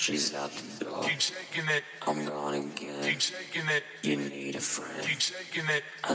[0.00, 1.02] She's out the door.
[1.02, 1.84] Keep shaking it.
[2.06, 3.02] I'm gone again.
[3.02, 3.84] Keep shaking it.
[4.00, 5.02] You need a friend.
[5.02, 5.84] Keep shaking it.
[6.02, 6.14] I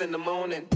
[0.00, 0.75] In the morning.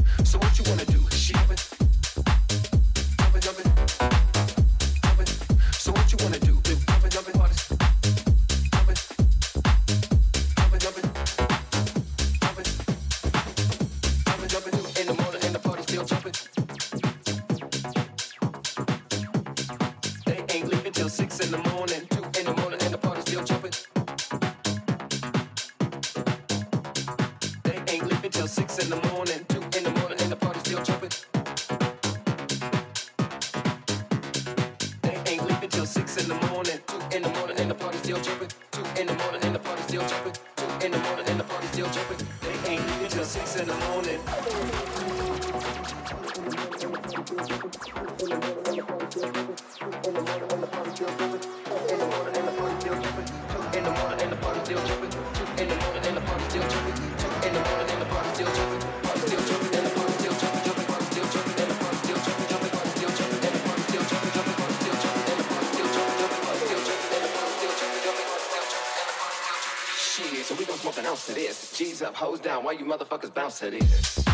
[72.20, 72.64] Hoes down.
[72.64, 74.29] Why you motherfuckers bounce to this?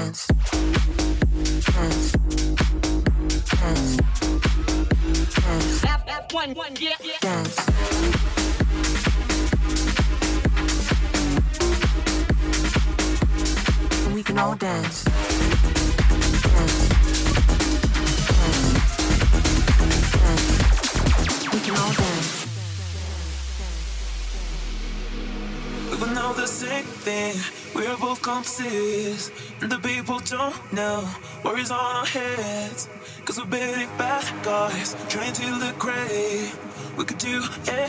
[0.00, 0.29] The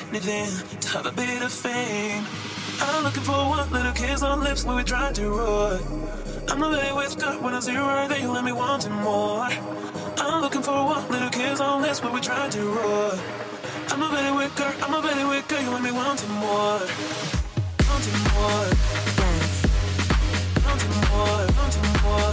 [0.10, 2.26] anything to have a bit of fame.
[2.82, 5.80] I'm looking for one little kiss on lips when we try to roar.
[6.50, 9.48] I'm a very with God when I see right there, you let me wanting more.
[10.18, 13.12] I'm looking for one little kiss on lips when we try to roar.
[13.90, 16.82] I'm a very wicker, I'm a very wicker, you let me wanting more.
[17.90, 18.92] Wanting more
[21.12, 21.46] more,
[22.04, 22.31] more.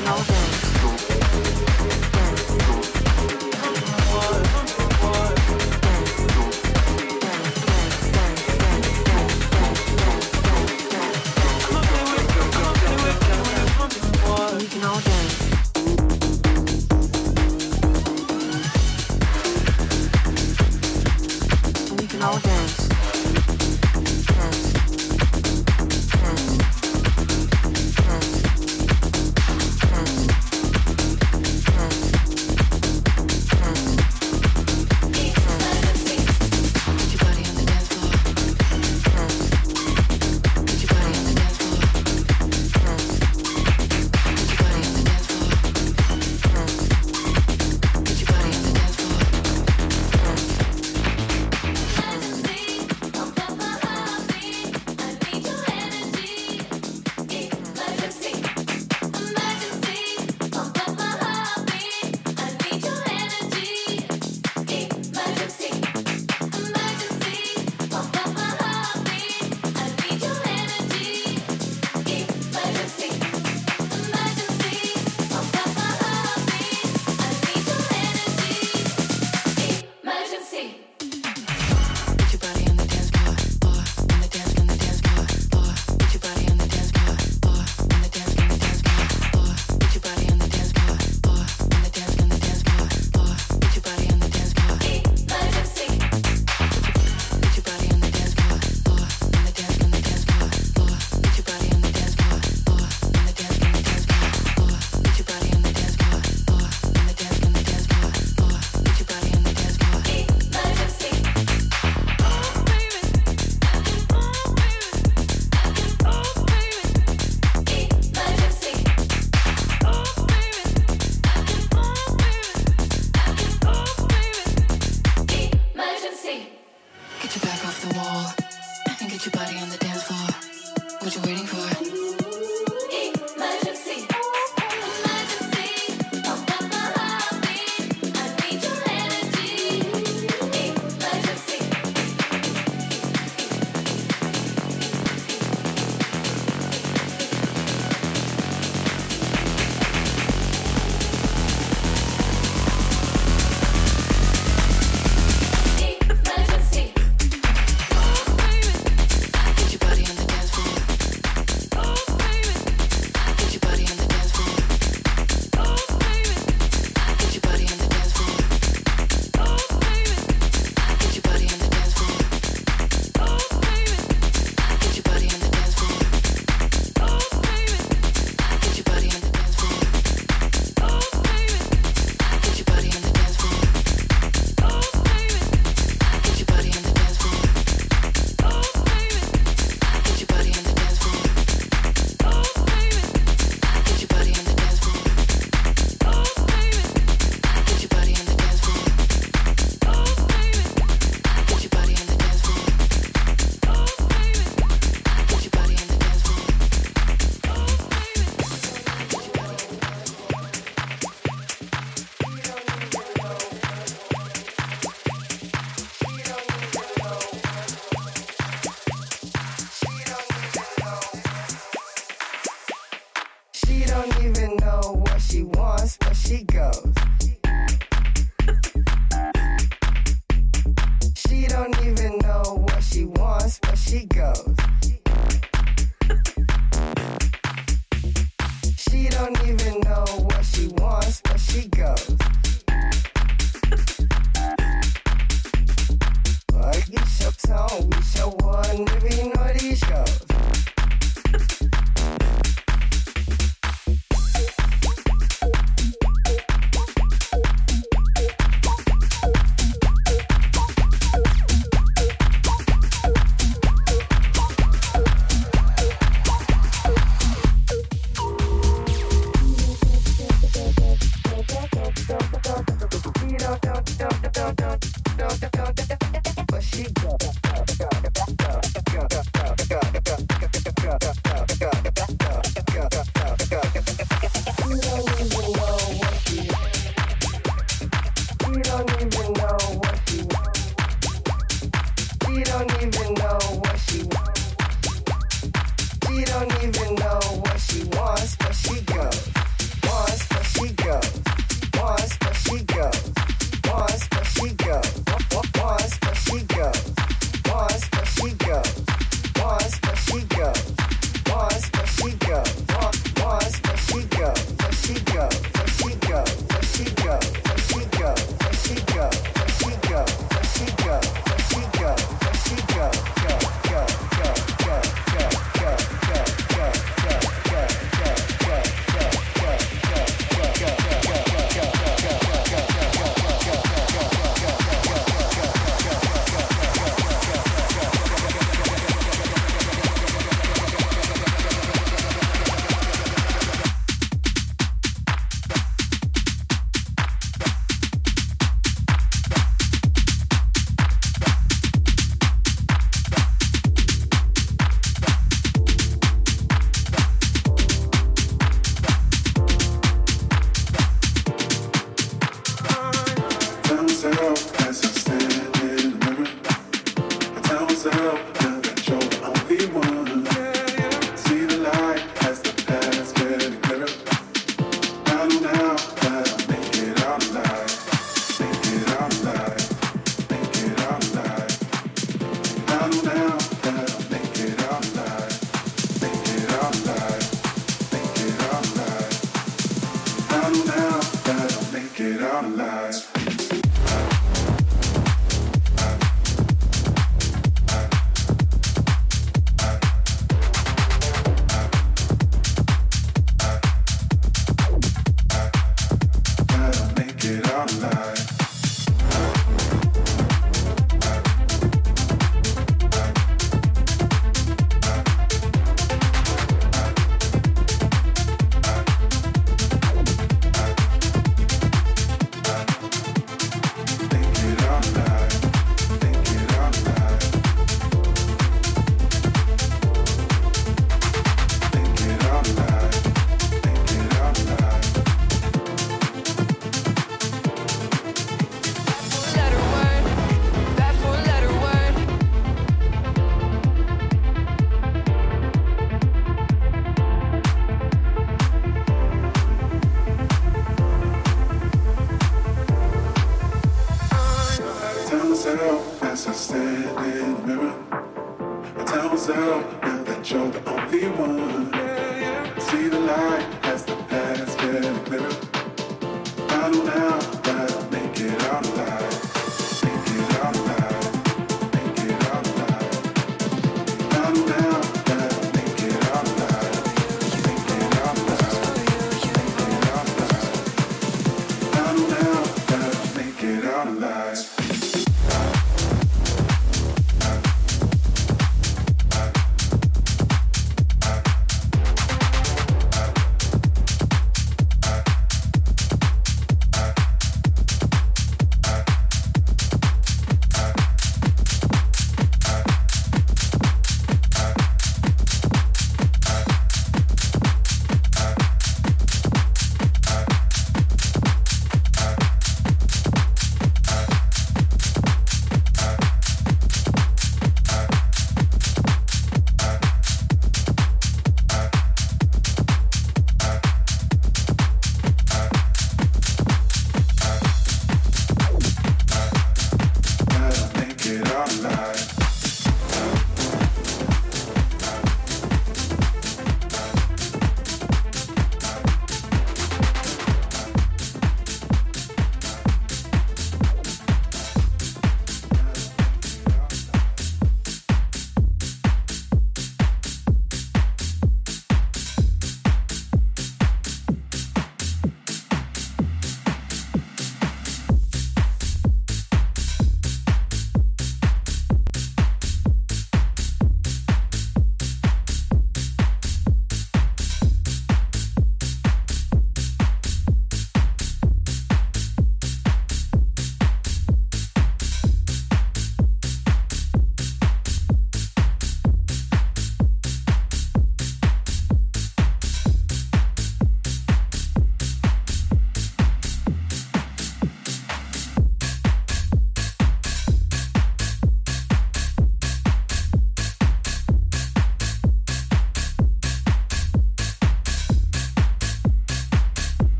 [0.00, 0.69] Smoking all day.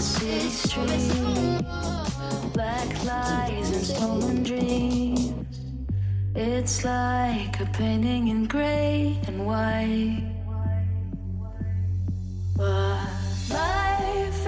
[0.00, 1.62] city streets,
[2.52, 5.60] black lies and stolen dreams.
[6.34, 10.22] It's like a painting in gray and white.
[12.56, 13.08] But
[13.50, 14.46] life